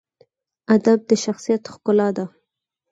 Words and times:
ادب 0.75 0.99
د 1.09 1.11
شخصیت 1.23 1.63
ښکلا 1.73 2.09
ده. 2.17 2.25